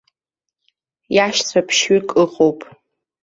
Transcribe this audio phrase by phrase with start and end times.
[1.15, 2.59] Иашьцәа ԥшьҩык ыҟоуп.